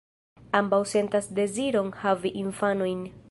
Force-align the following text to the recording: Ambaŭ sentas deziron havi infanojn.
Ambaŭ 0.59 0.79
sentas 0.93 1.29
deziron 1.41 1.93
havi 2.05 2.33
infanojn. 2.47 3.09